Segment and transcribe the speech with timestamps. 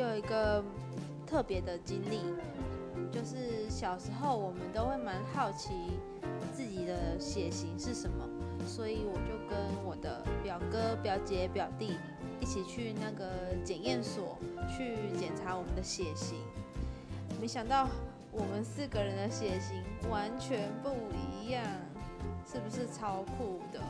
[0.00, 0.64] 有一个
[1.26, 2.20] 特别的经历
[3.12, 5.70] 就是小时候我们都会蛮好奇
[6.52, 8.26] 自己的血型是什么
[8.66, 11.98] 所以我就跟我的表哥表姐表弟
[12.40, 16.38] 一起去那个检验所去检查我们的血型。
[17.38, 17.86] 没想到
[18.32, 21.62] 我们四个人的血型完全不一样
[22.50, 23.80] 是不是超酷的？